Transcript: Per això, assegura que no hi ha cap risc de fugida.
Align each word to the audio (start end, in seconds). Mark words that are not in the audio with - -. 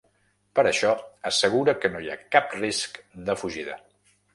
Per 0.59 0.63
això, 0.69 0.93
assegura 1.33 1.77
que 1.85 1.95
no 1.95 2.03
hi 2.07 2.11
ha 2.11 2.19
cap 2.39 2.59
risc 2.63 3.03
de 3.31 3.41
fugida. 3.45 3.83